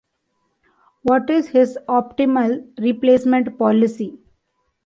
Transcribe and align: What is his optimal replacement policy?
What 1.03 1.29
is 1.29 1.49
his 1.49 1.77
optimal 1.87 2.65
replacement 2.79 3.59
policy? 3.59 4.17